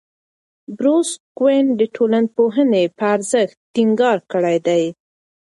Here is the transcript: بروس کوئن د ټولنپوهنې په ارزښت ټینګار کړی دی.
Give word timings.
بروس 0.77 1.09
کوئن 1.37 1.65
د 1.79 1.81
ټولنپوهنې 1.95 2.83
په 2.97 3.03
ارزښت 3.15 3.55
ټینګار 3.73 4.17
کړی 4.31 4.57
دی. 4.67 4.83